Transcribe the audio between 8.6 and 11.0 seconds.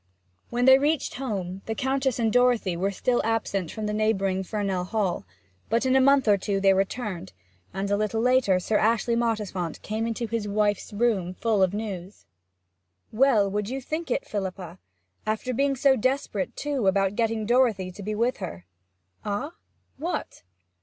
Ashley Mottisfont came into his wife's